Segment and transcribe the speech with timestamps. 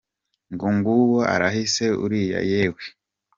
[0.53, 2.89] Ngo nguwo arahise, uriya yewee!!